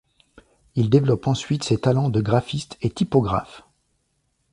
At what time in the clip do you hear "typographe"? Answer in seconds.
2.89-3.67